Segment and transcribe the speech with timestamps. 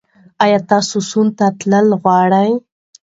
[0.43, 2.51] ایا تاسو سونا ته تلل غواړئ؟